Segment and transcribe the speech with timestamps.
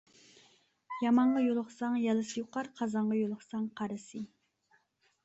[1.01, 4.23] يامانغا يولۇقساڭ يالىسى يۇقار، قازانغا يولۇقساڭ قارىسى.